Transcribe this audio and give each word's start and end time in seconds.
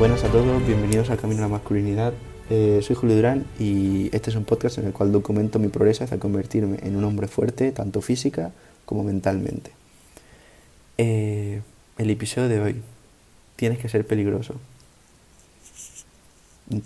Buenas 0.00 0.24
a 0.24 0.32
todos, 0.32 0.66
bienvenidos 0.66 1.10
al 1.10 1.18
Camino 1.18 1.40
a 1.40 1.42
la 1.42 1.48
Masculinidad. 1.48 2.14
Eh, 2.48 2.80
soy 2.82 2.96
Julio 2.96 3.16
Durán 3.16 3.44
y 3.58 4.08
este 4.16 4.30
es 4.30 4.36
un 4.36 4.46
podcast 4.46 4.78
en 4.78 4.86
el 4.86 4.94
cual 4.94 5.12
documento 5.12 5.58
mi 5.58 5.68
progreso 5.68 6.04
hacia 6.04 6.18
convertirme 6.18 6.78
en 6.84 6.96
un 6.96 7.04
hombre 7.04 7.28
fuerte, 7.28 7.70
tanto 7.70 8.00
física 8.00 8.50
como 8.86 9.04
mentalmente. 9.04 9.72
Eh, 10.96 11.60
el 11.98 12.08
episodio 12.08 12.48
de 12.48 12.60
hoy, 12.60 12.76
tienes 13.56 13.78
que 13.78 13.90
ser 13.90 14.06
peligroso. 14.06 14.54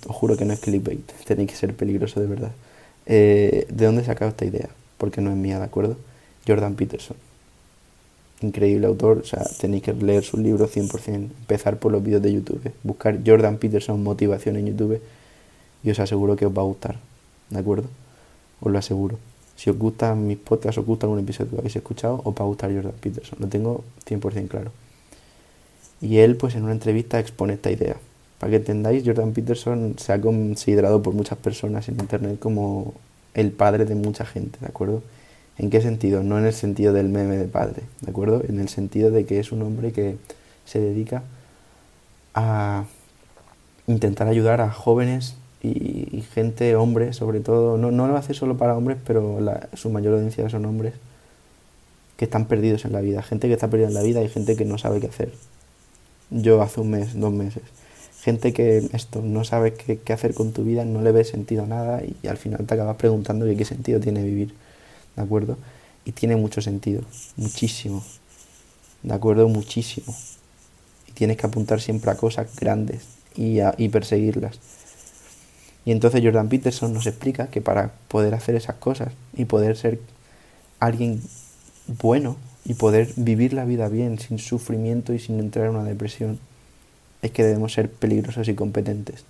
Os 0.09 0.17
juro 0.17 0.37
que 0.37 0.45
no 0.45 0.53
es 0.53 0.59
clickbait, 0.59 1.07
tenéis 1.25 1.51
que 1.51 1.57
ser 1.57 1.73
peligroso 1.73 2.19
de 2.19 2.27
verdad. 2.27 2.53
Eh, 3.07 3.69
¿De 3.71 3.87
dónde 3.87 4.03
he 4.03 4.05
sacado 4.05 4.33
esta 4.33 4.45
idea? 4.45 4.71
Porque 4.99 5.21
no 5.21 5.31
es 5.31 5.37
mía, 5.37 5.61
¿de 5.61 5.67
acuerdo? 5.67 5.97
Jordan 6.49 6.75
Peterson 6.75 7.17
increíble 8.45 8.87
autor, 8.87 9.19
o 9.19 9.25
sea, 9.25 9.43
tenéis 9.59 9.83
que 9.83 9.93
leer 9.93 10.25
sus 10.25 10.41
libros 10.41 10.75
100%, 10.75 11.15
empezar 11.15 11.79
por 11.79 11.93
los 11.93 12.03
vídeos 12.03 12.23
de 12.23 12.33
YouTube, 12.33 12.73
buscar 12.83 13.19
Jordan 13.25 13.59
Peterson 13.59 14.03
motivación 14.03 14.57
en 14.57 14.67
YouTube 14.67 15.01
y 15.83 15.91
os 15.91 15.99
aseguro 15.99 16.37
que 16.37 16.47
os 16.47 16.57
va 16.57 16.63
a 16.63 16.65
gustar, 16.65 16.97
¿de 17.51 17.59
acuerdo? 17.59 17.89
Os 18.61 18.73
lo 18.73 18.79
aseguro. 18.79 19.19
Si 19.57 19.71
os 19.71 19.79
gustan 19.79 20.27
mis 20.27 20.39
podcasts, 20.39 20.79
os 20.79 20.87
gusta 20.87 21.07
algún 21.07 21.21
episodio 21.21 21.53
que 21.53 21.59
habéis 21.59 21.77
escuchado, 21.77 22.21
os 22.25 22.35
va 22.35 22.45
a 22.45 22.49
gustar 22.49 22.73
Jordan 22.73 22.95
Peterson, 23.01 23.39
lo 23.41 23.49
tengo 23.49 23.85
100% 24.07 24.49
claro. 24.49 24.71
Y 26.01 26.19
él, 26.19 26.37
pues 26.37 26.55
en 26.55 26.65
una 26.65 26.73
entrevista 26.73 27.19
expone 27.19 27.55
esta 27.55 27.71
idea. 27.71 27.97
Para 28.39 28.51
que 28.51 28.57
entendáis, 28.57 29.05
Jordan 29.07 29.33
Peterson 29.33 29.95
se 29.99 30.13
ha 30.13 30.21
considerado 30.21 31.03
por 31.03 31.15
muchas 31.15 31.39
personas 31.39 31.89
en 31.89 32.01
Internet 32.01 32.39
como 32.39 32.95
el 33.33 33.53
padre 33.53 33.85
de 33.85 33.95
mucha 33.95 34.25
gente, 34.25 34.59
¿de 34.61 34.67
acuerdo? 34.67 35.03
¿En 35.59 35.71
qué 35.71 35.81
sentido? 35.81 36.23
No 36.23 36.39
en 36.39 36.47
el 36.47 36.53
sentido 36.53 36.93
del 36.93 37.09
meme 37.09 37.37
de 37.37 37.47
padre, 37.47 37.83
¿de 38.01 38.11
acuerdo? 38.11 38.43
En 38.49 38.59
el 38.59 38.69
sentido 38.69 39.11
de 39.11 39.25
que 39.25 39.39
es 39.39 39.53
un 39.53 39.63
hombre 39.63 39.93
que 39.93 40.17
se 40.65 40.81
dedica 40.81 41.23
a 42.35 42.85
intentar 43.87 44.27
ayudar 44.27 44.61
a 44.61 44.71
jóvenes 44.71 45.37
y, 45.63 46.23
gente, 46.35 46.77
hombres 46.77 47.17
sobre 47.17 47.41
todo. 47.41 47.79
No, 47.79 47.91
no, 47.91 48.07
lo 48.07 48.17
hace 48.17 48.35
solo 48.35 48.57
para 48.57 48.77
hombres, 48.77 48.99
pero 49.07 49.39
su 49.73 49.91
mayor 49.91 50.15
audiencia 50.15 50.49
son 50.51 50.67
hombres 50.67 50.95
que 52.17 52.27
están 52.27 52.47
perdidos 52.47 52.85
en 52.85 52.93
la 52.93 53.01
vida. 53.01 53.23
Gente 53.23 53.49
que 53.49 53.55
está 53.55 53.69
perdida 53.69 53.89
en 53.89 53.95
la 53.95 54.03
vida 54.03 54.23
y 54.23 54.29
gente 54.29 54.57
que 54.57 54.65
no 54.65 54.77
sabe 54.77 55.01
qué 55.01 55.07
hacer. 55.07 55.33
Yo 56.31 56.61
hace 56.61 56.81
un 56.81 56.91
mes, 56.91 57.19
dos 57.19 57.33
meses. 57.33 57.63
Gente 58.21 58.53
que 58.53 58.89
esto 58.93 59.23
no 59.23 59.45
sabe 59.45 59.75
qué, 59.75 59.99
qué 59.99 60.13
hacer 60.13 60.35
con 60.35 60.53
tu 60.53 60.65
vida, 60.65 60.85
no 60.85 61.03
le 61.03 61.13
ve 61.13 61.25
sentido 61.25 61.65
a 61.65 61.67
nada 61.67 62.03
y, 62.03 62.27
al 62.27 62.37
final 62.37 62.67
te 62.67 62.75
acabas 62.75 62.97
preguntando 62.97 63.47
qué 63.47 63.65
sentido 63.65 64.01
tiene 64.01 64.23
vivir. 64.23 64.55
¿De 65.17 65.23
acuerdo? 65.23 65.59
Y 66.05 66.13
tiene 66.13 66.37
mucho 66.37 66.61
sentido, 66.61 67.03
muchísimo, 67.37 68.05
¿de 69.03 69.15
acuerdo? 69.15 69.49
Muchísimo. 69.49 70.15
Y 71.09 71.13
tienes 71.13 71.37
que 71.37 71.47
apuntar 71.47 71.81
siempre 71.81 72.11
a 72.11 72.17
cosas 72.17 72.55
grandes 72.57 73.03
y, 73.37 73.59
y 73.79 73.89
perseguirlas. 73.89 74.59
Y 75.85 75.93
entonces 75.93 76.23
Jordan 76.23 76.49
Peterson 76.49 76.93
nos 76.93 77.07
explica 77.07 77.49
que 77.49 77.61
para 77.61 77.93
poder 78.09 78.35
hacer 78.35 78.55
esas 78.55 78.77
cosas 78.77 79.13
y 79.35 79.45
poder 79.45 79.77
ser 79.77 80.01
alguien 80.81 81.23
bueno 81.87 82.37
y 82.65 82.75
poder 82.75 83.13
vivir 83.17 83.53
la 83.53 83.65
vida 83.65 83.89
bien, 83.89 84.19
sin 84.19 84.39
sufrimiento 84.39 85.13
y 85.13 85.19
sin 85.19 85.39
entrar 85.39 85.67
en 85.67 85.77
una 85.77 85.85
depresión, 85.85 86.39
es 87.21 87.31
que 87.31 87.45
debemos 87.45 87.73
ser 87.73 87.91
peligrosos 87.91 88.49
y 88.49 88.55
competentes. 88.55 89.25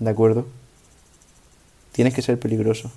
¿De 0.00 0.10
acuerdo? 0.10 0.46
Tienes 1.92 2.14
que 2.14 2.22
ser 2.22 2.38
peligroso. 2.38 2.90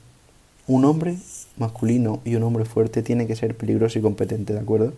Un 0.68 0.86
hombre 0.86 1.18
masculino 1.58 2.22
y 2.24 2.36
un 2.36 2.44
hombre 2.44 2.66
fuerte 2.66 3.04
tiene 3.04 3.28
que 3.28 3.36
ser 3.36 3.56
peligroso 3.56 4.00
y 4.00 4.02
competente, 4.02 4.54
¿de 4.54 4.60
acuerdo? 4.60 4.94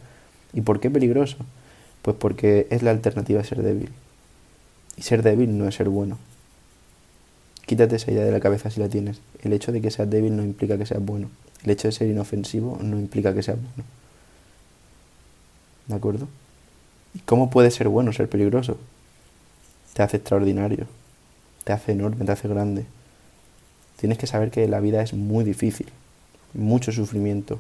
¿Y 0.54 0.62
por 0.62 0.80
qué 0.80 0.90
peligroso? 0.92 1.38
Pues 2.02 2.16
porque 2.18 2.68
es 2.70 2.84
la 2.84 2.92
alternativa 2.92 3.42
a 3.42 3.44
ser 3.44 3.64
débil. 3.64 3.90
Y 4.96 5.02
ser 5.02 5.24
débil 5.24 5.58
no 5.58 5.68
es 5.68 5.76
ser 5.76 5.90
bueno. 5.90 6.18
Quítate 7.66 7.96
esa 7.96 8.12
idea 8.12 8.24
de 8.24 8.32
la 8.32 8.40
cabeza 8.40 8.70
si 8.70 8.80
la 8.80 8.90
tienes. 8.90 9.20
El 9.42 9.54
hecho 9.54 9.72
de 9.72 9.82
que 9.82 9.90
seas 9.90 10.10
débil 10.10 10.36
no 10.36 10.44
implica 10.44 10.78
que 10.78 10.86
seas 10.86 11.04
bueno. 11.04 11.30
El 11.64 11.72
hecho 11.72 11.88
de 11.88 11.94
ser 11.94 12.08
inofensivo 12.08 12.78
no 12.82 13.00
implica 13.00 13.34
que 13.34 13.42
seas 13.42 13.58
bueno. 13.58 13.90
¿De 15.88 15.96
acuerdo? 15.96 16.28
¿Y 17.16 17.20
cómo 17.20 17.50
puede 17.50 17.72
ser 17.72 17.88
bueno 17.88 18.14
ser 18.14 18.30
peligroso? 18.30 18.78
Te 19.94 20.04
hace 20.04 20.18
extraordinario, 20.18 20.88
te 21.64 21.74
hace 21.74 21.94
enorme, 21.94 22.26
te 22.26 22.32
hace 22.32 22.48
grande, 22.48 22.86
Tienes 23.98 24.18
que 24.18 24.28
saber 24.28 24.52
que 24.52 24.68
la 24.68 24.80
vida 24.80 25.02
es 25.02 25.14
muy 25.14 25.44
difícil, 25.44 25.88
mucho 26.54 26.92
sufrimiento, 26.92 27.60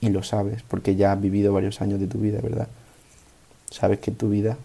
y 0.00 0.10
lo 0.10 0.22
sabes 0.22 0.62
porque 0.62 0.94
ya 0.96 1.12
has 1.12 1.20
vivido 1.20 1.52
varios 1.52 1.80
años 1.80 1.98
de 2.00 2.06
tu 2.06 2.18
vida, 2.18 2.40
¿verdad? 2.40 2.68
Sabes 3.70 3.98
que 3.98 4.10
tu 4.10 4.30
vida 4.30 4.56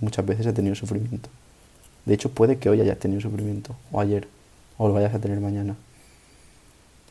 muchas 0.00 0.24
veces 0.26 0.46
ha 0.46 0.52
tenido 0.52 0.74
sufrimiento. 0.74 1.28
De 2.04 2.14
hecho, 2.14 2.30
puede 2.30 2.58
que 2.58 2.68
hoy 2.68 2.80
hayas 2.80 2.98
tenido 2.98 3.20
sufrimiento, 3.20 3.74
o 3.92 4.00
ayer, 4.00 4.28
o 4.78 4.88
lo 4.88 4.94
vayas 4.94 5.14
a 5.14 5.18
tener 5.18 5.40
mañana. 5.40 5.76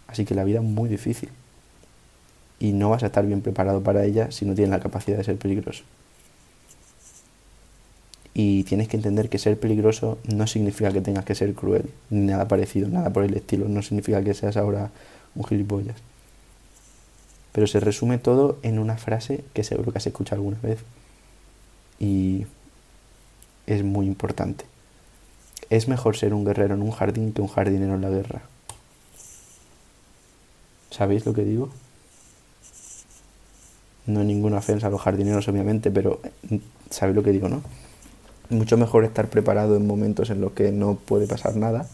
Así 0.07 0.25
que 0.25 0.35
la 0.35 0.43
vida 0.43 0.59
es 0.59 0.65
muy 0.65 0.89
difícil. 0.89 1.29
Y 2.59 2.73
no 2.73 2.89
vas 2.89 3.03
a 3.03 3.07
estar 3.07 3.25
bien 3.25 3.41
preparado 3.41 3.81
para 3.81 4.03
ella 4.03 4.31
si 4.31 4.45
no 4.45 4.53
tienes 4.53 4.71
la 4.71 4.79
capacidad 4.79 5.17
de 5.17 5.23
ser 5.23 5.37
peligroso. 5.37 5.83
Y 8.41 8.63
tienes 8.63 8.87
que 8.87 8.95
entender 8.95 9.27
que 9.27 9.37
ser 9.37 9.59
peligroso 9.59 10.17
no 10.23 10.47
significa 10.47 10.93
que 10.93 11.01
tengas 11.01 11.25
que 11.25 11.35
ser 11.35 11.53
cruel, 11.53 11.91
ni 12.09 12.27
nada 12.27 12.47
parecido, 12.47 12.87
nada 12.87 13.11
por 13.11 13.25
el 13.25 13.33
estilo. 13.33 13.67
No 13.67 13.81
significa 13.81 14.23
que 14.23 14.33
seas 14.33 14.55
ahora 14.55 14.91
un 15.35 15.43
gilipollas. 15.43 15.97
Pero 17.51 17.67
se 17.67 17.81
resume 17.81 18.17
todo 18.17 18.57
en 18.63 18.79
una 18.79 18.95
frase 18.95 19.43
que 19.53 19.65
seguro 19.65 19.91
que 19.91 19.97
has 19.97 20.07
escuchado 20.07 20.37
alguna 20.37 20.57
vez. 20.63 20.79
Y 21.99 22.45
es 23.67 23.83
muy 23.83 24.05
importante. 24.05 24.63
Es 25.69 25.89
mejor 25.89 26.15
ser 26.15 26.33
un 26.33 26.45
guerrero 26.45 26.75
en 26.75 26.81
un 26.81 26.91
jardín 26.91 27.33
que 27.33 27.41
un 27.41 27.49
jardinero 27.49 27.95
en 27.95 28.01
la 28.01 28.09
guerra. 28.09 28.41
¿Sabéis 30.91 31.25
lo 31.25 31.33
que 31.33 31.43
digo? 31.43 31.71
No 34.05 34.21
hay 34.21 34.27
ninguna 34.27 34.59
ofensa 34.59 34.87
a 34.87 34.89
los 34.89 35.01
jardineros, 35.01 35.45
obviamente, 35.49 35.91
pero 35.91 36.21
¿sabéis 36.89 37.17
lo 37.17 37.23
que 37.23 37.33
digo, 37.33 37.49
no? 37.49 37.61
Mucho 38.49 38.77
mejor 38.77 39.03
estar 39.05 39.29
preparado 39.29 39.75
en 39.75 39.85
momentos 39.85 40.29
en 40.29 40.41
los 40.41 40.53
que 40.53 40.71
no 40.71 40.95
puede 40.95 41.27
pasar 41.27 41.55
nada 41.55 41.87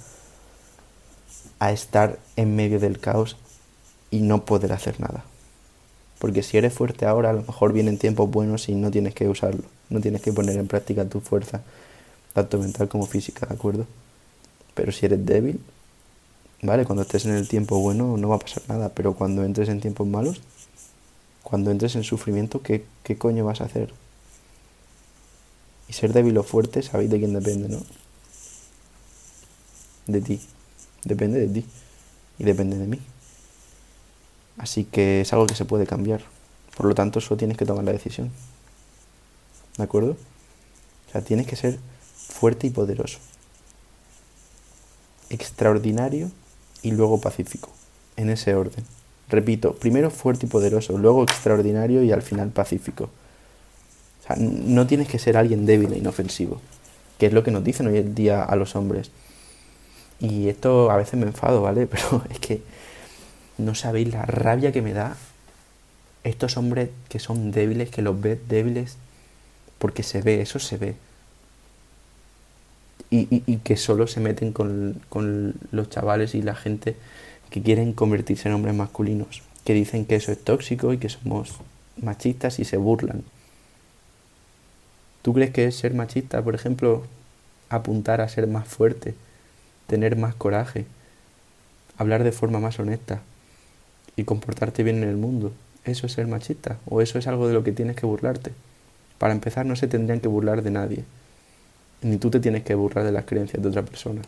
a 1.59 1.71
estar 1.71 2.19
en 2.35 2.55
medio 2.55 2.79
del 2.79 2.99
caos 2.99 3.37
y 4.11 4.21
no 4.21 4.45
poder 4.45 4.73
hacer 4.73 4.99
nada. 4.99 5.25
Porque 6.19 6.43
si 6.43 6.57
eres 6.57 6.73
fuerte 6.73 7.05
ahora, 7.05 7.29
a 7.29 7.33
lo 7.33 7.41
mejor 7.41 7.73
vienen 7.73 7.97
tiempos 7.97 8.29
buenos 8.29 8.69
y 8.69 8.75
no 8.75 8.91
tienes 8.91 9.13
que 9.13 9.27
usarlo, 9.27 9.63
no 9.89 9.99
tienes 9.99 10.21
que 10.21 10.31
poner 10.31 10.57
en 10.57 10.67
práctica 10.67 11.05
tu 11.05 11.19
fuerza, 11.19 11.61
tanto 12.33 12.57
mental 12.57 12.87
como 12.87 13.05
física, 13.05 13.45
¿de 13.45 13.55
acuerdo? 13.55 13.85
Pero 14.73 14.91
si 14.91 15.05
eres 15.05 15.25
débil, 15.25 15.59
¿vale? 16.61 16.85
Cuando 16.85 17.03
estés 17.03 17.25
en 17.25 17.35
el 17.35 17.47
tiempo 17.47 17.79
bueno 17.79 18.17
no 18.17 18.29
va 18.29 18.35
a 18.35 18.39
pasar 18.39 18.63
nada, 18.67 18.89
pero 18.89 19.13
cuando 19.13 19.43
entres 19.43 19.69
en 19.69 19.81
tiempos 19.81 20.07
malos, 20.07 20.41
cuando 21.43 21.71
entres 21.71 21.95
en 21.95 22.03
sufrimiento, 22.03 22.61
¿qué, 22.61 22.85
qué 23.03 23.17
coño 23.17 23.45
vas 23.45 23.61
a 23.61 23.65
hacer? 23.65 23.93
Y 25.87 25.93
ser 25.93 26.13
débil 26.13 26.37
o 26.37 26.43
fuerte, 26.43 26.81
sabéis 26.81 27.09
de 27.09 27.19
quién 27.19 27.33
depende, 27.33 27.69
¿no? 27.69 27.81
De 30.07 30.21
ti. 30.21 30.41
Depende 31.03 31.39
de 31.39 31.47
ti. 31.47 31.65
Y 32.39 32.43
depende 32.43 32.77
de 32.77 32.87
mí. 32.87 32.99
Así 34.57 34.85
que 34.85 35.21
es 35.21 35.33
algo 35.33 35.47
que 35.47 35.55
se 35.55 35.65
puede 35.65 35.85
cambiar. 35.85 36.21
Por 36.75 36.87
lo 36.87 36.95
tanto, 36.95 37.21
solo 37.21 37.37
tienes 37.37 37.57
que 37.57 37.65
tomar 37.65 37.83
la 37.83 37.91
decisión. 37.91 38.31
¿De 39.77 39.83
acuerdo? 39.83 40.11
O 41.07 41.11
sea, 41.11 41.21
tienes 41.21 41.47
que 41.47 41.55
ser 41.55 41.79
fuerte 42.15 42.67
y 42.67 42.69
poderoso. 42.69 43.19
Extraordinario 45.29 46.31
y 46.81 46.91
luego 46.91 47.21
pacífico. 47.21 47.69
En 48.17 48.29
ese 48.29 48.55
orden. 48.55 48.85
Repito, 49.29 49.75
primero 49.75 50.11
fuerte 50.11 50.45
y 50.45 50.49
poderoso, 50.49 50.97
luego 50.97 51.23
extraordinario 51.23 52.03
y 52.03 52.11
al 52.11 52.21
final 52.21 52.49
pacífico 52.49 53.09
no 54.37 54.87
tienes 54.87 55.07
que 55.07 55.19
ser 55.19 55.37
alguien 55.37 55.65
débil 55.65 55.93
e 55.93 55.97
inofensivo, 55.97 56.61
que 57.17 57.27
es 57.27 57.33
lo 57.33 57.43
que 57.43 57.51
nos 57.51 57.63
dicen 57.63 57.87
hoy 57.87 57.97
en 57.97 58.15
día 58.15 58.43
a 58.43 58.55
los 58.55 58.75
hombres. 58.75 59.11
Y 60.19 60.49
esto 60.49 60.89
a 60.89 60.97
veces 60.97 61.19
me 61.19 61.27
enfado, 61.27 61.61
¿vale? 61.61 61.87
Pero 61.91 62.23
es 62.29 62.39
que 62.39 62.61
no 63.57 63.75
sabéis 63.75 64.11
la 64.11 64.25
rabia 64.25 64.71
que 64.71 64.81
me 64.81 64.93
da 64.93 65.15
estos 66.23 66.57
hombres 66.57 66.89
que 67.07 67.19
son 67.19 67.51
débiles, 67.51 67.89
que 67.89 68.01
los 68.01 68.19
ves 68.19 68.39
débiles, 68.49 68.97
porque 69.77 70.03
se 70.03 70.21
ve, 70.21 70.41
eso 70.41 70.59
se 70.59 70.77
ve. 70.77 70.95
Y, 73.11 73.57
que 73.57 73.77
solo 73.77 74.07
se 74.07 74.19
meten 74.19 74.51
con, 74.51 75.01
con 75.07 75.53
los 75.71 75.89
chavales 75.89 76.35
y 76.35 76.41
la 76.41 76.55
gente 76.55 76.97
que 77.49 77.61
quieren 77.61 77.93
convertirse 77.93 78.49
en 78.49 78.55
hombres 78.55 78.75
masculinos, 78.75 79.43
que 79.63 79.73
dicen 79.73 80.05
que 80.05 80.15
eso 80.15 80.31
es 80.31 80.43
tóxico 80.43 80.91
y 80.91 80.97
que 80.97 81.07
somos 81.07 81.53
machistas 82.01 82.59
y 82.59 82.65
se 82.65 82.77
burlan. 82.77 83.23
¿Tú 85.25 85.33
crees 85.33 85.49
que 85.49 85.65
es 85.65 85.75
ser 85.75 85.95
machista, 85.95 86.43
por 86.43 86.53
ejemplo, 86.53 87.01
apuntar 87.69 88.21
a 88.21 88.29
ser 88.29 88.45
más 88.45 88.67
fuerte, 88.67 89.15
tener 89.87 90.17
más 90.17 90.35
coraje, 90.35 90.85
hablar 91.97 92.23
de 92.23 92.31
forma 92.31 92.59
más 92.59 92.77
honesta 92.77 93.23
y 94.15 94.23
comportarte 94.25 94.83
bien 94.83 95.01
en 95.01 95.09
el 95.09 95.17
mundo? 95.17 95.51
¿Eso 95.83 96.05
es 96.05 96.13
ser 96.13 96.27
machista? 96.27 96.77
¿O 96.85 97.01
eso 97.01 97.17
es 97.17 97.25
algo 97.25 97.47
de 97.47 97.55
lo 97.55 97.63
que 97.63 97.71
tienes 97.71 97.95
que 97.95 98.05
burlarte? 98.05 98.51
Para 99.17 99.33
empezar, 99.33 99.65
no 99.65 99.75
se 99.75 99.87
tendrían 99.87 100.19
que 100.19 100.27
burlar 100.27 100.61
de 100.61 100.69
nadie. 100.69 101.03
Ni 102.03 102.17
tú 102.17 102.29
te 102.29 102.39
tienes 102.39 102.61
que 102.61 102.75
burlar 102.75 103.03
de 103.03 103.11
las 103.11 103.25
creencias 103.25 103.63
de 103.63 103.69
otra 103.69 103.81
persona. 103.81 104.21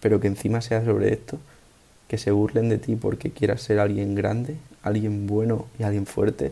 Pero 0.00 0.18
que 0.18 0.26
encima 0.26 0.62
sea 0.62 0.84
sobre 0.84 1.12
esto, 1.12 1.38
que 2.08 2.18
se 2.18 2.32
burlen 2.32 2.70
de 2.70 2.78
ti 2.78 2.96
porque 2.96 3.30
quieras 3.30 3.62
ser 3.62 3.78
alguien 3.78 4.16
grande, 4.16 4.56
alguien 4.82 5.28
bueno 5.28 5.66
y 5.78 5.84
alguien 5.84 6.06
fuerte. 6.06 6.50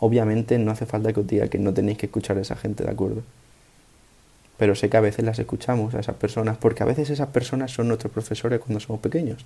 Obviamente 0.00 0.58
no 0.58 0.70
hace 0.70 0.86
falta 0.86 1.12
que 1.12 1.20
os 1.20 1.26
diga 1.26 1.48
que 1.48 1.58
no 1.58 1.74
tenéis 1.74 1.98
que 1.98 2.06
escuchar 2.06 2.38
a 2.38 2.42
esa 2.42 2.56
gente, 2.56 2.84
¿de 2.84 2.90
acuerdo? 2.90 3.22
Pero 4.56 4.74
sé 4.74 4.88
que 4.90 4.96
a 4.96 5.00
veces 5.00 5.24
las 5.24 5.38
escuchamos 5.38 5.94
a 5.94 6.00
esas 6.00 6.16
personas 6.16 6.56
porque 6.56 6.82
a 6.82 6.86
veces 6.86 7.10
esas 7.10 7.28
personas 7.28 7.70
son 7.72 7.88
nuestros 7.88 8.12
profesores 8.12 8.60
cuando 8.60 8.80
somos 8.80 9.00
pequeños. 9.00 9.44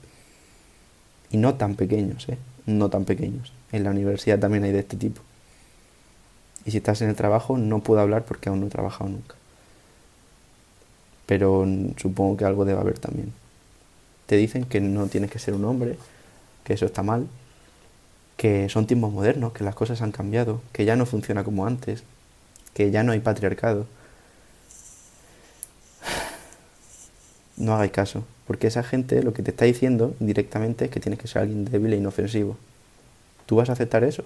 Y 1.31 1.37
no 1.39 1.55
tan 1.55 1.77
pequeños, 1.77 2.29
¿eh? 2.29 2.39
No 2.67 2.91
tan 2.91 3.05
pequeños. 3.05 3.53
En 3.73 3.85
la 3.85 3.91
universidad 3.91 4.39
también 4.39 4.65
hay 4.65 4.73
de 4.73 4.81
este 4.81 4.97
tipo. 4.97 5.23
Y 6.65 6.71
si 6.71 6.79
estás 6.79 7.01
en 7.03 7.09
el 7.09 7.17
trabajo, 7.17 7.59
no 7.59 7.81
puedo 7.81 8.01
hablar 8.01 8.25
porque 8.25 8.49
aún 8.49 8.61
no 8.61 8.67
he 8.67 8.71
trabajado 8.71 9.11
nunca. 9.11 9.35
Pero 11.27 11.67
supongo 11.97 12.37
que 12.37 12.45
algo 12.45 12.65
debe 12.65 12.81
haber 12.81 12.99
también. 12.99 13.33
Te 14.27 14.37
dicen 14.37 14.65
que 14.65 14.81
no 14.81 15.07
tienes 15.07 15.31
que 15.31 15.39
ser 15.39 15.55
un 15.55 15.65
hombre, 15.65 15.97
que 16.65 16.75
eso 16.75 16.87
está 16.87 17.03
mal, 17.03 17.27
que 18.43 18.69
son 18.69 18.89
tiempos 18.89 19.13
modernos, 19.13 19.53
que 19.53 19.63
las 19.63 19.77
cosas 19.77 20.03
han 20.03 20.11
cambiado, 20.11 20.61
que 20.73 20.85
ya 20.85 20.97
no 20.97 21.07
funciona 21.07 21.45
como 21.45 21.65
antes, 21.65 22.03
que 22.75 22.91
ya 22.91 23.05
no 23.05 23.13
hay 23.13 23.21
patriarcado 23.21 23.87
no 27.57 27.73
hagáis 27.73 27.93
caso, 27.93 28.25
porque 28.49 28.67
esa 28.67 28.83
gente 28.83 29.23
lo 29.23 29.33
que 29.33 29.45
te 29.45 29.53
está 29.53 29.65
diciendo 29.65 30.17
directamente 30.19 30.87
es 30.87 30.91
que 30.91 30.99
tienes 30.99 31.21
que 31.21 31.29
ser 31.29 31.43
alguien 31.43 31.67
débil 31.67 31.93
e 31.93 31.99
inofensivo. 31.99 32.57
¿Tú 33.47 33.55
vas 33.55 33.71
a 33.71 33.75
aceptar 33.75 34.03
eso? 34.03 34.25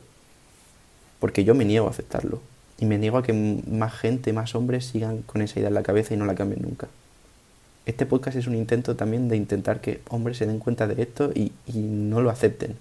Porque 1.21 1.45
yo 1.45 1.55
me 1.55 1.67
niego 1.67 1.87
a 1.87 1.91
aceptarlo. 1.91 2.41
Y 2.79 2.87
me 2.87 2.97
niego 2.97 3.19
a 3.19 3.23
que 3.23 3.35
más 3.35 3.93
gente, 3.93 4.33
más 4.33 4.55
hombres 4.55 4.87
sigan 4.87 5.21
con 5.25 5.43
esa 5.43 5.59
idea 5.59 5.69
en 5.69 5.75
la 5.75 5.83
cabeza 5.83 6.15
y 6.15 6.17
no 6.17 6.25
la 6.25 6.35
cambien 6.35 6.63
nunca. 6.63 6.89
Este 7.85 8.07
podcast 8.07 8.39
es 8.39 8.47
un 8.47 8.55
intento 8.55 8.97
también 8.97 9.29
de 9.29 9.37
intentar 9.37 9.83
que 9.83 10.01
hombres 10.09 10.39
se 10.39 10.47
den 10.47 10.59
cuenta 10.59 10.87
de 10.87 11.03
esto 11.03 11.33
y, 11.35 11.53
y 11.67 11.81
no 11.81 12.23
lo 12.23 12.31
acepten. 12.31 12.79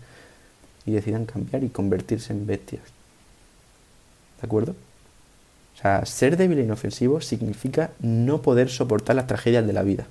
Y 0.85 0.91
decidan 0.91 1.25
cambiar 1.25 1.63
y 1.63 1.69
convertirse 1.69 2.33
en 2.33 2.45
bestias. 2.45 2.83
¿De 4.41 4.45
acuerdo? 4.45 4.75
O 5.75 5.81
sea, 5.81 6.05
ser 6.05 6.37
débil 6.37 6.59
e 6.59 6.63
inofensivo 6.63 7.19
significa 7.19 7.91
no 7.99 8.41
poder 8.41 8.69
soportar 8.69 9.15
las 9.15 9.27
tragedias 9.27 9.65
de 9.67 9.73
la 9.73 9.83
vida. 9.83 10.07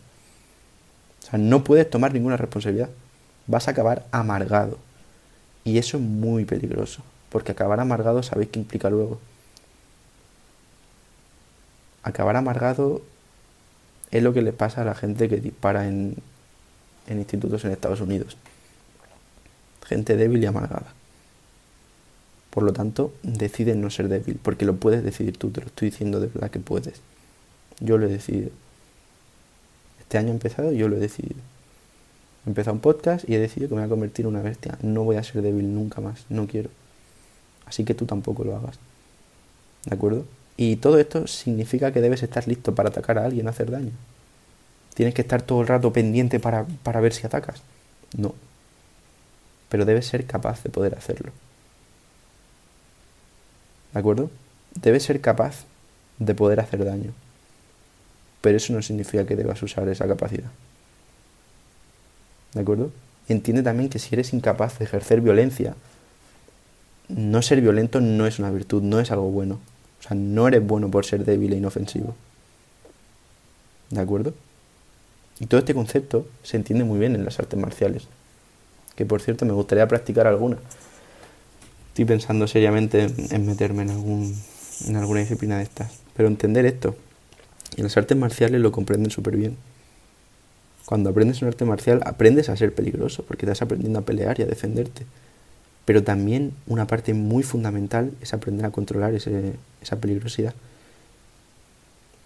O 1.23 1.31
sea, 1.31 1.39
no 1.39 1.65
puedes 1.65 1.89
tomar 1.89 2.13
ninguna 2.13 2.37
responsabilidad. 2.37 2.91
Vas 3.47 3.69
a 3.69 3.71
acabar 3.71 4.05
amargado. 4.11 4.79
Y 5.65 5.79
eso 5.79 5.97
es 5.97 6.03
muy 6.03 6.45
peligroso. 6.45 7.03
Porque 7.31 7.53
acabar 7.53 7.81
amargado 7.81 8.23
sabéis 8.23 8.51
qué 8.51 8.61
implica 8.61 8.91
luego. 8.91 9.19
Acabar 12.03 12.37
amargado 12.37 13.01
es 14.11 14.23
lo 14.23 14.35
que 14.35 14.43
le 14.43 14.53
pasa 14.53 14.83
a 14.83 14.85
la 14.85 14.95
gente 14.95 15.29
que 15.29 15.39
dispara 15.39 15.89
en, 15.89 16.17
en 17.07 17.19
institutos 17.19 17.65
en 17.65 17.73
Estados 17.73 18.03
Unidos. 18.03 18.37
Gente 19.85 20.17
débil 20.17 20.43
y 20.43 20.47
amargada. 20.47 20.93
Por 22.51 22.63
lo 22.63 22.73
tanto, 22.73 23.13
decide 23.23 23.75
no 23.75 23.91
ser 23.91 24.09
débil, 24.09 24.39
porque 24.41 24.65
lo 24.65 24.77
puedes 24.77 25.03
decidir 25.03 25.37
tú, 25.37 25.51
te 25.51 25.61
lo 25.61 25.67
estoy 25.67 25.91
diciendo 25.91 26.21
de 26.21 26.29
verdad 26.29 26.51
que 26.51 26.61
puedes. 26.61 27.01
Yo 27.81 27.99
lo 27.99 28.07
he 28.07 28.11
decidido. 28.11 28.51
Este 30.01 30.19
año 30.19 30.29
he 30.29 30.33
empezado 30.33 30.71
yo 30.73 30.89
lo 30.89 30.97
he 30.97 31.01
decidido. 31.01 31.41
He 32.47 32.51
empezado 32.51 32.75
un 32.75 32.81
podcast 32.81 33.29
y 33.29 33.35
he 33.35 33.39
decidido 33.39 33.71
que 33.71 33.75
me 33.75 33.81
voy 33.81 33.87
a 33.87 33.91
convertir 33.91 34.27
en 34.27 34.31
una 34.31 34.43
bestia. 34.43 34.79
No 34.83 35.03
voy 35.03 35.17
a 35.17 35.25
ser 35.25 35.43
débil 35.43 35.75
nunca 35.75 36.01
más, 36.01 36.27
no 36.29 36.47
quiero. 36.47 36.71
Así 37.67 37.85
que 37.85 37.95
tú 37.95 38.07
tampoco 38.07 38.45
lo 38.45 38.57
hagas. 38.57 38.79
¿De 39.85 39.95
acuerdo? 39.95 40.25
Y 40.57 40.77
todo 40.77 40.99
esto 40.99 41.27
significa 41.27 41.93
que 41.93 42.01
debes 42.01 42.23
estar 42.23 42.47
listo 42.47 42.75
para 42.75 42.91
atacar 42.91 43.19
a 43.19 43.25
alguien, 43.25 43.49
hacer 43.49 43.71
daño. 43.71 43.91
Tienes 44.95 45.15
que 45.15 45.23
estar 45.23 45.43
todo 45.43 45.61
el 45.61 45.67
rato 45.67 45.93
pendiente 45.93 46.39
para, 46.39 46.67
para 46.83 47.01
ver 47.01 47.13
si 47.13 47.27
atacas. 47.27 47.63
No. 48.17 48.35
Pero 49.75 49.85
debes 49.85 50.07
ser 50.07 50.25
capaz 50.25 50.63
de 50.63 50.71
poder 50.71 50.95
hacerlo. 50.95 51.33
¿De 53.93 53.99
acuerdo? 53.99 54.31
Debes 54.77 55.03
ser 55.03 55.21
capaz 55.21 55.65
de 56.21 56.33
poder 56.37 56.61
hacer 56.61 56.85
daño 56.85 57.13
pero 58.45 58.59
eso 58.59 58.75
no 58.75 58.83
significa 58.83 59.25
que 59.25 59.37
debas 59.37 59.63
usar 59.63 59.89
esa 59.89 60.07
capacidad. 60.07 60.51
¿De 62.53 62.61
acuerdo? 62.61 62.91
entiende 63.27 63.63
también 63.63 63.89
que 63.89 63.99
si 63.99 64.15
eres 64.15 64.35
incapaz 64.35 64.79
de 64.79 64.85
ejercer 64.85 65.23
violencia, 65.23 65.75
no 67.09 67.41
ser 67.41 67.63
violento 67.63 68.03
no 68.03 68.27
es 68.27 68.39
una 68.39 68.51
virtud, 68.51 68.83
no 68.83 69.01
es 69.01 69.11
algo 69.11 69.31
bueno. 69.31 69.61
O 69.99 70.03
sea, 70.03 70.15
no 70.15 70.47
eres 70.47 70.63
bueno 70.63 70.91
por 70.91 71.07
ser 71.07 71.25
débil 71.25 71.55
e 71.55 71.57
inofensivo. 71.57 72.15
¿De 73.89 74.01
acuerdo? 74.03 74.35
Y 75.41 75.47
todo 75.47 75.61
este 75.61 75.73
concepto 75.73 76.29
se 76.43 76.59
entiende 76.59 76.85
muy 76.85 76.99
bien 76.99 77.15
en 77.15 77.25
las 77.25 77.39
artes 77.39 77.59
marciales. 77.59 78.09
Que 78.97 79.05
por 79.05 79.21
cierto 79.21 79.45
me 79.45 79.53
gustaría 79.53 79.87
practicar 79.89 80.27
alguna. 80.27 80.59
Estoy 81.89 82.05
pensando 82.05 82.47
seriamente 82.47 83.07
en 83.31 83.47
meterme 83.47 83.83
en, 83.83 83.91
algún, 83.91 84.37
en 84.87 84.97
alguna 84.97 85.21
disciplina 85.21 85.59
de 85.59 85.65
estas. 85.65 85.93
Pero 86.17 86.29
entender 86.29 86.67
esto, 86.67 86.97
y 87.77 87.83
las 87.83 87.97
artes 87.97 88.17
marciales 88.17 88.61
lo 88.61 88.73
comprenden 88.73 89.11
súper 89.11 89.37
bien. 89.37 89.57
Cuando 90.87 91.11
aprendes 91.11 91.41
un 91.43 91.49
arte 91.49 91.65
marcial, 91.65 92.01
aprendes 92.05 92.49
a 92.49 92.57
ser 92.57 92.75
peligroso, 92.75 93.25
porque 93.25 93.47
estás 93.47 93.63
aprendiendo 93.63 93.99
a 93.99 94.03
pelear 94.03 94.39
y 94.39 94.43
a 94.43 94.47
defenderte. 94.47 95.07
Pero 95.85 96.03
también 96.03 96.53
una 96.67 96.87
parte 96.87 97.15
muy 97.15 97.43
fundamental 97.43 98.13
es 98.21 98.35
aprender 98.35 98.67
a 98.67 98.71
controlar 98.71 99.15
esa 99.15 99.97
peligrosidad. 100.01 100.55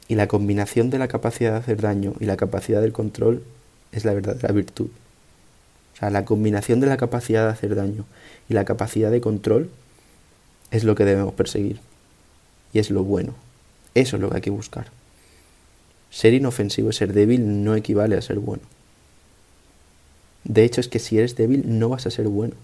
Y 0.09 0.15
la 0.15 0.27
combinación 0.27 0.91
de 0.91 0.99
la 0.99 1.09
capacidad 1.09 1.53
de 1.53 1.59
hacer 1.59 1.81
daño 1.81 2.15
y 2.21 2.25
la 2.25 2.37
capacidad 2.37 2.81
del 2.81 2.93
control 2.93 3.43
es 3.93 4.05
la 4.05 4.15
verdadera 4.15 4.53
virtud. 4.53 4.89
O 5.99 6.01
sea, 6.01 6.11
la 6.11 6.25
combinación 6.25 6.79
de 6.79 6.87
la 6.87 6.97
capacidad 6.97 7.45
de 7.45 7.51
hacer 7.51 7.75
daño 7.75 8.05
y 8.49 8.55
la 8.55 8.65
capacidad 8.65 9.11
de 9.11 9.21
control 9.21 9.69
es 10.71 10.85
lo 10.85 10.95
que 10.95 11.05
debemos 11.05 11.35
perseguir. 11.35 11.81
Y 12.73 12.79
es 12.79 12.91
lo 12.91 13.03
bueno. 13.03 13.35
Eso 13.97 14.15
es 14.15 14.23
lo 14.23 14.31
que 14.31 14.37
hay 14.37 14.41
que 14.43 14.51
buscar. 14.51 14.87
Ser 16.11 16.35
inofensivo 16.35 16.91
y 16.91 16.93
ser 16.93 17.13
débil 17.13 17.65
no 17.65 17.75
equivale 17.75 18.17
a 18.17 18.23
ser 18.23 18.39
bueno. 18.39 18.63
De 20.45 20.63
hecho 20.63 20.81
es 20.81 20.87
que 20.87 21.01
si 21.01 21.19
eres 21.19 21.35
débil 21.35 21.65
no 21.67 21.89
vas 21.89 22.07
a 22.07 22.13
ser 22.13 22.29
bueno. 22.29 22.55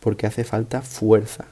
Porque 0.00 0.26
hace 0.26 0.42
falta 0.42 0.82
fuerza, 0.82 1.44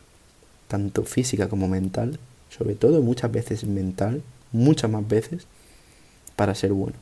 tanto 0.66 1.04
física 1.04 1.48
como 1.48 1.68
mental, 1.68 2.18
sobre 2.50 2.74
todo 2.74 3.02
muchas 3.02 3.30
veces 3.30 3.62
mental, 3.62 4.24
muchas 4.50 4.90
más 4.90 5.06
veces, 5.06 5.46
para 6.34 6.56
ser 6.56 6.72
bueno. 6.72 6.96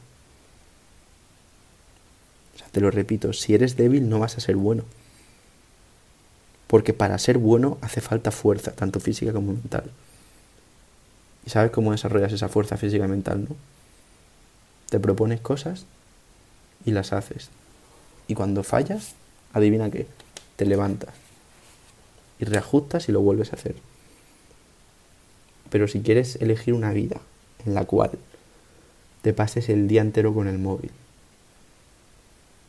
Te 2.76 2.82
lo 2.82 2.90
repito, 2.90 3.32
si 3.32 3.54
eres 3.54 3.78
débil 3.78 4.06
no 4.06 4.18
vas 4.18 4.36
a 4.36 4.40
ser 4.42 4.54
bueno. 4.54 4.84
Porque 6.66 6.92
para 6.92 7.16
ser 7.16 7.38
bueno 7.38 7.78
hace 7.80 8.02
falta 8.02 8.30
fuerza, 8.30 8.72
tanto 8.72 9.00
física 9.00 9.32
como 9.32 9.54
mental. 9.54 9.90
Y 11.46 11.48
sabes 11.48 11.70
cómo 11.70 11.92
desarrollas 11.92 12.34
esa 12.34 12.50
fuerza 12.50 12.76
física 12.76 13.06
y 13.06 13.08
mental, 13.08 13.46
¿no? 13.48 13.56
Te 14.90 15.00
propones 15.00 15.40
cosas 15.40 15.86
y 16.84 16.90
las 16.90 17.14
haces. 17.14 17.48
Y 18.28 18.34
cuando 18.34 18.62
fallas, 18.62 19.14
adivina 19.54 19.90
qué, 19.90 20.06
te 20.56 20.66
levantas 20.66 21.14
y 22.38 22.44
reajustas 22.44 23.08
y 23.08 23.12
lo 23.12 23.22
vuelves 23.22 23.54
a 23.54 23.56
hacer. 23.56 23.76
Pero 25.70 25.88
si 25.88 26.00
quieres 26.00 26.36
elegir 26.42 26.74
una 26.74 26.92
vida 26.92 27.22
en 27.64 27.72
la 27.72 27.86
cual 27.86 28.10
te 29.22 29.32
pases 29.32 29.70
el 29.70 29.88
día 29.88 30.02
entero 30.02 30.34
con 30.34 30.46
el 30.46 30.58
móvil, 30.58 30.90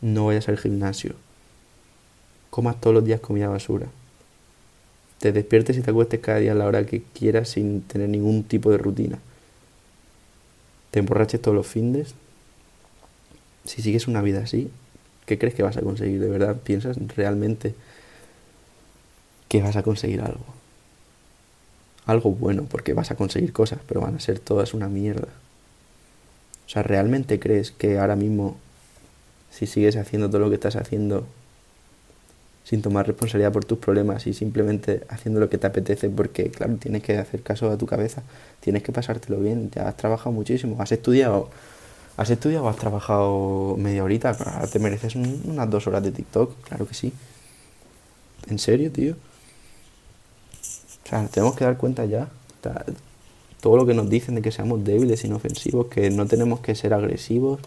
no 0.02 0.26
vayas 0.26 0.50
al 0.50 0.58
gimnasio, 0.58 1.16
comas 2.50 2.80
todos 2.80 2.94
los 2.94 3.06
días 3.06 3.20
comida 3.20 3.48
basura, 3.50 3.88
te 5.20 5.32
despiertes 5.32 5.78
y 5.78 5.82
te 5.82 5.90
acuestes 5.90 6.20
cada 6.20 6.40
día 6.40 6.52
a 6.52 6.56
la 6.56 6.66
hora 6.66 6.86
que 6.86 7.02
quieras 7.02 7.50
sin 7.50 7.82
tener 7.82 8.10
ningún 8.10 8.44
tipo 8.44 8.70
de 8.70 8.78
rutina. 8.78 9.20
Te 10.92 11.00
emborraches 11.00 11.42
todos 11.42 11.56
los 11.56 11.66
fines. 11.66 12.14
Si 13.66 13.82
sigues 13.82 14.08
una 14.08 14.22
vida 14.22 14.42
así, 14.42 14.70
¿qué 15.26 15.40
crees 15.40 15.56
que 15.56 15.64
vas 15.64 15.78
a 15.78 15.82
conseguir? 15.82 16.22
¿De 16.22 16.30
verdad 16.30 16.58
piensas 16.58 16.98
realmente 17.16 17.74
que 19.50 19.62
vas 19.62 19.76
a 19.76 19.84
conseguir 19.84 20.22
algo? 20.22 20.46
Algo 22.06 22.32
bueno, 22.32 22.66
porque 22.70 22.94
vas 22.94 23.12
a 23.12 23.16
conseguir 23.16 23.52
cosas, 23.52 23.80
pero 23.88 24.02
van 24.02 24.16
a 24.16 24.20
ser 24.20 24.40
todas 24.40 24.74
una 24.74 24.88
mierda. 24.88 25.28
O 26.68 26.70
sea, 26.70 26.84
¿realmente 26.84 27.40
crees 27.40 27.72
que 27.72 27.98
ahora 27.98 28.16
mismo, 28.16 28.58
si 29.50 29.68
sigues 29.68 29.96
haciendo 29.96 30.30
todo 30.30 30.40
lo 30.40 30.50
que 30.50 30.56
estás 30.56 30.76
haciendo, 30.76 31.26
sin 32.64 32.82
tomar 32.82 33.08
responsabilidad 33.08 33.54
por 33.54 33.64
tus 33.64 33.80
problemas 33.80 34.28
y 34.28 34.34
simplemente 34.34 35.04
haciendo 35.10 35.40
lo 35.40 35.50
que 35.50 35.58
te 35.58 35.68
apetece 35.68 36.10
porque, 36.10 36.50
claro, 36.52 36.76
tienes 36.76 37.02
que 37.02 37.18
hacer 37.18 37.42
caso 37.42 37.72
a 37.72 37.78
tu 37.78 37.86
cabeza, 37.86 38.24
tienes 38.60 38.84
que 38.84 38.92
pasártelo 38.92 39.40
bien, 39.40 39.72
ya 39.74 39.88
has 39.88 39.96
trabajado 39.96 40.32
muchísimo, 40.34 40.82
has 40.82 40.92
estudiado, 40.92 41.50
has 42.18 42.30
estudiado 42.30 42.68
has 42.68 42.76
trabajado 42.76 43.76
media 43.78 44.04
horita, 44.04 44.36
te 44.72 44.80
mereces 44.80 45.16
unas 45.16 45.70
dos 45.70 45.88
horas 45.88 46.04
de 46.04 46.12
TikTok, 46.12 46.62
claro 46.68 46.86
que 46.86 46.94
sí. 46.94 47.14
¿En 48.50 48.60
serio, 48.60 48.92
tío? 48.92 49.16
O 51.06 51.10
sea, 51.10 51.26
tenemos 51.28 51.56
que 51.56 51.64
dar 51.64 51.78
cuenta 51.78 52.04
ya. 52.06 52.28
todo 53.62 53.78
lo 53.78 53.86
que 53.86 53.94
nos 53.94 54.10
dicen 54.10 54.36
de 54.36 54.42
que 54.42 54.52
seamos 54.52 54.84
débiles, 54.84 55.24
inofensivos, 55.24 55.88
que 55.88 56.10
no 56.10 56.26
tenemos 56.26 56.60
que 56.60 56.76
ser 56.76 56.94
agresivos. 56.94 57.62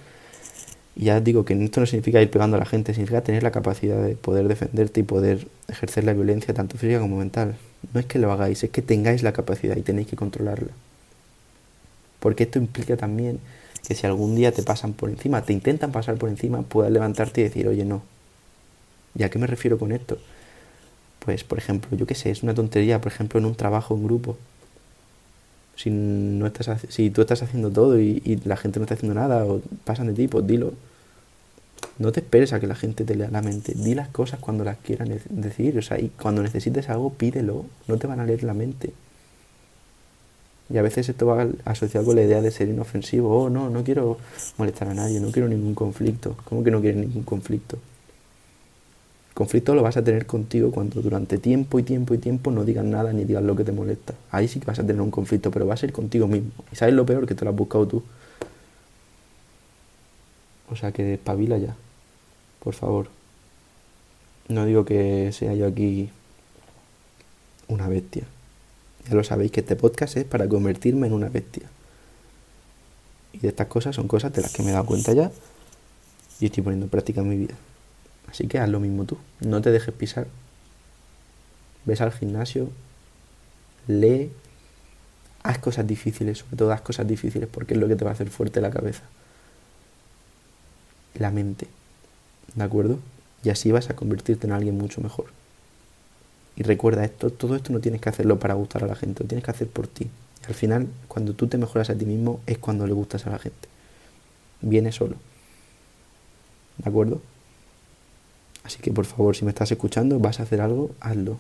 Y 1.01 1.05
ya 1.05 1.19
digo 1.19 1.47
que 1.47 1.55
esto 1.55 1.81
no 1.81 1.87
significa 1.87 2.21
ir 2.21 2.31
pegando 2.31 2.59
a 2.59 2.61
la 2.61 2.67
gente, 2.67 2.93
significa 2.93 3.23
tener 3.23 3.43
la 3.43 3.51
capacidad 3.51 4.03
de 4.03 4.17
poder 4.17 4.49
defenderte 4.49 5.01
y 5.01 5.03
poder 5.03 5.49
ejercer 5.67 6.05
la 6.05 6.13
violencia, 6.13 6.53
tanto 6.53 6.77
física 6.77 7.01
como 7.01 7.17
mental. 7.17 7.57
No 7.95 8.01
es 8.01 8.05
que 8.05 8.19
lo 8.19 8.31
hagáis, 8.31 8.63
es 8.65 8.69
que 8.69 8.83
tengáis 8.83 9.23
la 9.23 9.33
capacidad 9.33 9.79
y 9.79 9.81
tenéis 9.81 10.09
que 10.09 10.17
controlarla. 10.17 10.69
Porque 12.19 12.43
esto 12.43 12.59
implica 12.59 12.99
también 12.99 13.41
que 13.89 13.95
si 13.95 14.07
algún 14.07 14.37
día 14.37 14.53
te 14.53 14.63
pasan 14.63 14.93
por 14.93 15.09
encima, 15.09 15.41
te 15.41 15.55
intentan 15.55 15.91
pasar 15.91 16.17
por 16.17 16.29
encima, 16.29 16.61
puedas 16.61 16.93
levantarte 16.93 17.41
y 17.41 17.45
decir, 17.45 17.67
oye, 17.67 17.87
no. 17.87 18.03
¿Y 19.15 19.23
a 19.23 19.31
qué 19.31 19.39
me 19.39 19.47
refiero 19.47 19.79
con 19.79 19.93
esto? 19.93 20.19
Pues, 21.21 21.45
por 21.45 21.57
ejemplo, 21.57 21.97
yo 21.97 22.05
qué 22.05 22.15
sé, 22.15 22.31
es 22.31 22.43
una 22.43 22.53
tontería, 22.53 23.01
por 23.01 23.11
ejemplo, 23.11 23.41
en 23.41 23.47
un 23.47 23.55
trabajo 23.55 23.95
en 23.95 24.05
grupo. 24.05 24.37
Si, 25.77 25.89
no 25.89 26.47
estás, 26.47 26.79
si 26.91 27.09
tú 27.09 27.23
estás 27.23 27.43
haciendo 27.43 27.71
todo 27.71 27.99
y, 27.99 28.39
la 28.45 28.59
gente 28.59 28.79
no 28.79 28.85
está 28.85 28.97
haciendo 28.97 29.19
nada 29.19 29.47
o 29.47 29.63
pasan 29.85 30.09
de 30.09 30.13
ti, 30.13 30.29
pues 30.29 30.47
dilo. 30.47 30.75
No 31.99 32.13
te 32.13 32.21
esperes 32.21 32.53
a 32.53 32.61
que 32.61 32.67
la 32.67 32.75
gente 32.75 33.05
te 33.05 33.15
lea 33.15 33.31
la 33.31 33.43
mente. 33.43 33.75
Di 33.75 33.95
las 33.95 34.09
cosas 34.09 34.41
cuando 34.41 34.65
las 34.65 34.79
quieran 34.79 35.13
decir. 35.29 35.79
O 35.79 35.83
sea, 35.83 35.99
y 35.99 36.09
cuando 36.09 36.43
necesites 36.43 36.89
algo, 36.89 37.13
pídelo. 37.13 37.67
No 37.89 37.99
te 37.99 38.07
van 38.07 38.21
a 38.21 38.25
leer 38.25 38.43
la 38.43 38.55
mente. 38.55 38.93
Y 40.73 40.79
a 40.79 40.83
veces 40.83 41.09
esto 41.09 41.27
va 41.27 41.49
asociado 41.65 42.07
con 42.07 42.17
la 42.17 42.23
idea 42.23 42.41
de 42.41 42.51
ser 42.51 42.69
inofensivo. 42.69 43.45
Oh, 43.45 43.51
no, 43.51 43.71
no 43.71 43.83
quiero 43.83 44.19
molestar 44.57 44.89
a 44.89 44.95
nadie, 44.95 45.21
no 45.21 45.33
quiero 45.33 45.49
ningún 45.49 45.75
conflicto. 45.75 46.37
¿Cómo 46.45 46.63
que 46.63 46.71
no 46.71 46.81
quieres 46.81 47.01
ningún 47.01 47.25
conflicto? 47.25 47.79
conflicto 49.41 49.75
lo 49.75 49.83
vas 49.83 49.97
a 49.97 50.05
tener 50.05 50.27
contigo 50.27 50.71
cuando 50.71 51.01
durante 51.01 51.39
tiempo 51.39 51.79
y 51.79 51.83
tiempo 51.83 52.13
y 52.13 52.19
tiempo 52.19 52.51
no 52.51 52.63
digas 52.63 52.85
nada 52.85 53.11
ni 53.15 53.25
digas 53.25 53.43
lo 53.43 53.57
que 53.57 53.65
te 53.65 53.73
molesta. 53.73 54.13
Ahí 54.31 54.49
sí 54.49 54.61
que 54.61 54.67
vas 54.67 54.79
a 54.79 54.87
tener 54.87 55.01
un 55.01 55.11
conflicto, 55.11 55.51
pero 55.51 55.67
va 55.67 55.73
a 55.73 55.79
ser 55.79 55.93
contigo 55.93 56.29
mismo. 56.29 56.51
Y 56.71 56.77
sabes 56.77 56.95
lo 56.95 57.07
peor 57.07 57.27
que 57.27 57.35
te 57.35 57.47
lo 57.47 57.51
has 57.51 57.57
buscado 57.57 57.87
tú. 57.89 58.03
O 60.71 60.77
sea 60.77 60.93
que 60.93 61.15
espabila 61.15 61.59
ya. 61.59 61.77
Por 62.63 62.75
favor. 62.75 63.09
No 64.49 64.65
digo 64.67 64.85
que 64.85 65.31
sea 65.33 65.55
yo 65.55 65.67
aquí 65.67 66.11
una 67.69 67.89
bestia. 67.89 68.25
Ya 69.09 69.15
lo 69.15 69.25
sabéis 69.25 69.53
que 69.53 69.61
este 69.61 69.77
podcast 69.77 70.17
es 70.17 70.25
para 70.25 70.49
convertirme 70.49 71.07
en 71.07 71.13
una 71.13 71.29
bestia. 71.29 71.69
Y 73.33 73.39
de 73.39 73.49
estas 73.49 73.69
cosas 73.69 73.95
son 73.95 74.09
cosas 74.09 74.33
de 74.33 74.43
las 74.43 74.53
que 74.53 74.63
me 74.63 74.71
he 74.71 74.73
dado 74.73 74.87
cuenta 74.87 75.13
ya 75.13 75.31
y 76.41 76.47
estoy 76.47 76.63
poniendo 76.63 76.87
en 76.87 76.91
práctica 76.91 77.21
en 77.21 77.29
mi 77.29 77.37
vida. 77.37 77.55
Así 78.29 78.47
que 78.47 78.59
haz 78.59 78.69
lo 78.69 78.81
mismo 78.81 79.05
tú. 79.05 79.19
No 79.41 79.61
te 79.61 79.71
dejes 79.71 79.95
pisar. 79.95 80.27
Ves 81.85 82.01
al 82.01 82.13
gimnasio, 82.13 82.71
lee, 83.87 84.31
haz 85.43 85.59
cosas 85.59 85.87
difíciles, 85.87 86.39
sobre 86.39 86.57
todo 86.57 86.73
haz 86.73 86.83
cosas 86.83 87.07
difíciles 87.07 87.49
porque 87.51 87.75
es 87.75 87.81
lo 87.81 87.89
que 87.89 87.97
te 87.97 88.05
va 88.05 88.11
a 88.11 88.15
hacer 88.15 88.31
fuerte 88.31 88.61
la 88.61 88.71
cabeza. 88.71 89.03
La 91.21 91.31
mente. 91.31 91.69
¿De 92.57 92.65
acuerdo? 92.65 92.99
Y 93.45 93.51
así 93.51 93.71
vas 93.71 93.91
a 93.91 93.95
convertirte 93.95 94.47
en 94.47 94.53
alguien 94.53 94.77
mucho 94.77 95.01
mejor. 95.01 95.27
Y 96.57 96.63
recuerda 96.63 97.05
esto, 97.05 97.31
todo 97.31 97.55
esto 97.55 97.73
no 97.73 97.81
tienes 97.81 98.01
que 98.01 98.09
hacerlo 98.09 98.39
para 98.39 98.55
gustar 98.55 98.83
a 98.83 98.87
la 98.87 98.97
gente, 98.97 99.23
lo 99.23 99.29
tienes 99.29 99.45
que 99.45 99.51
hacer 99.51 99.69
por 99.69 99.87
ti. 99.87 100.09
Al 100.49 100.55
final, 100.55 100.89
cuando 101.09 101.35
tú 101.35 101.47
te 101.47 101.59
mejoras 101.59 101.91
a 101.91 101.95
ti 101.95 102.07
mismo, 102.07 102.41
es 102.47 102.59
cuando 102.59 102.87
le 102.87 102.95
gustas 102.95 103.27
a 103.27 103.31
la 103.31 103.39
gente. 103.39 103.69
Viene 104.63 104.93
solo. 104.93 105.17
¿De 106.79 106.89
acuerdo? 106.89 107.21
Así 108.65 108.81
que 108.81 108.91
por 108.91 109.05
favor, 109.05 109.37
si 109.37 109.45
me 109.45 109.51
estás 109.51 109.71
escuchando, 109.71 110.19
vas 110.19 110.41
a 110.41 110.45
hacer 110.45 110.63
algo, 110.63 110.91
hazlo. 111.01 111.39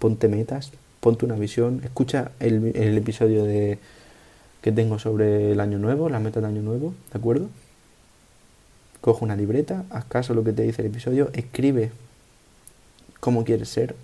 Ponte 0.00 0.28
metas, 0.28 0.72
ponte 1.00 1.24
una 1.24 1.36
visión, 1.36 1.80
escucha 1.84 2.32
el, 2.40 2.74
episodio 2.98 3.44
de, 3.44 3.78
que 4.62 4.72
tengo 4.72 4.98
sobre 4.98 5.52
el 5.52 5.60
año 5.60 5.78
nuevo, 5.78 6.08
las 6.08 6.20
metas 6.20 6.42
de 6.42 6.48
año 6.48 6.62
nuevo, 6.62 6.94
¿de 7.12 7.18
acuerdo? 7.18 7.48
Coge 9.00 9.24
una 9.24 9.36
libreta, 9.36 9.84
haz 9.90 10.04
caso 10.04 10.34
lo 10.34 10.44
que 10.44 10.52
te 10.52 10.62
dice 10.62 10.82
el 10.82 10.88
episodio, 10.88 11.30
escribe 11.32 11.92
cómo 13.20 13.44
quieres 13.44 13.68
ser 13.68 13.94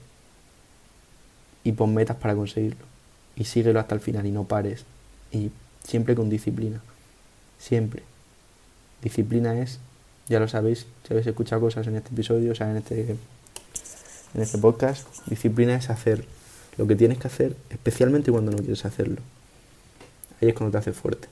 y 1.65 1.73
pon 1.73 1.95
metas 1.95 2.17
para 2.17 2.35
conseguirlo. 2.35 2.85
Y 3.37 3.45
síguelo 3.45 3.81
hasta 3.81 3.95
el 3.95 4.01
final 4.01 4.27
y 4.27 4.31
no 4.31 4.45
pares. 4.45 4.85
Y 5.33 5.51
siempre 5.83 6.15
con 6.15 6.31
disciplina. 6.31 6.81
Siempre. 7.59 8.03
Disciplina 9.03 9.59
es 9.61 9.81
ya 10.29 10.41
lo 10.41 10.49
sabéis, 10.49 10.87
si 11.07 11.13
habéis 11.13 11.27
escuchado 11.27 11.61
cosas 11.61 11.87
en 11.87 11.97
este 11.97 12.11
episodio, 12.11 12.53
o 12.53 12.55
sea, 12.55 12.71
en 12.71 12.79
este, 12.79 13.17
en 14.35 14.41
este 14.41 14.59
podcast, 14.59 15.07
disciplina 15.27 15.75
es 15.75 15.91
hacer 15.91 16.25
lo 16.79 16.87
que 16.87 16.97
tienes 16.97 17.19
que 17.19 17.27
hacer, 17.27 17.57
especialmente 17.69 18.33
cuando 18.33 18.51
no 18.51 18.59
quieres 18.59 18.85
hacerlo. 18.85 19.21
Ahí 20.41 20.49
es 20.49 20.55
cuando 20.55 20.73
te 20.73 20.79
hace 20.79 20.93
fuerte. 20.93 21.29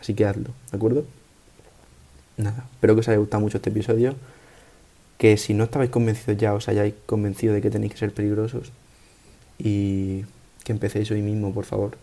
Así 0.00 0.14
que 0.14 0.24
hazlo, 0.24 0.50
¿de 0.70 0.76
acuerdo? 0.76 1.04
Nada, 2.36 2.64
espero 2.72 2.94
que 2.94 3.00
os 3.00 3.08
haya 3.08 3.18
gustado 3.18 3.40
mucho 3.40 3.58
este 3.58 3.70
episodio. 3.70 4.14
Que 5.18 5.36
si 5.36 5.54
no 5.54 5.64
estabais 5.64 5.90
convencidos 5.90 6.36
ya, 6.36 6.54
os 6.54 6.68
hayáis 6.68 6.94
convencido 7.06 7.54
de 7.54 7.60
que 7.60 7.70
tenéis 7.70 7.92
que 7.92 7.98
ser 7.98 8.12
peligrosos. 8.12 8.72
Y 9.58 10.24
que 10.64 10.72
empecéis 10.72 11.10
hoy 11.10 11.22
mismo, 11.22 11.52
por 11.52 11.64
favor. 11.64 11.96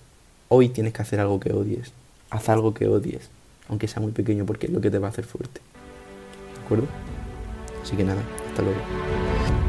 Hoy 0.47 0.69
tienes 0.69 0.93
que 0.93 1.01
hacer 1.01 1.19
algo 1.19 1.39
que 1.39 1.51
odies. 1.51 1.91
Haz 2.29 2.49
algo 2.49 2.73
que 2.73 2.87
odies, 2.87 3.29
aunque 3.67 3.87
sea 3.87 4.01
muy 4.01 4.11
pequeño, 4.11 4.45
porque 4.45 4.67
es 4.67 4.73
lo 4.73 4.81
que 4.81 4.91
te 4.91 4.99
va 4.99 5.07
a 5.07 5.11
hacer 5.11 5.25
fuerte. 5.25 5.61
¿De 6.55 6.61
acuerdo? 6.65 6.87
Así 7.81 7.95
que 7.95 8.03
nada, 8.03 8.21
hasta 8.49 8.61
luego. 8.61 9.68